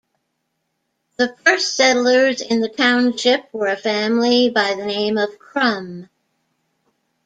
The 1.17 1.35
first 1.45 1.75
settlers 1.77 2.41
in 2.41 2.61
the 2.61 2.69
township 2.69 3.47
were 3.53 3.67
a 3.67 3.77
family 3.77 4.49
by 4.49 4.73
the 4.73 4.83
name 4.83 5.15
of 5.19 5.37
Krum. 5.37 6.09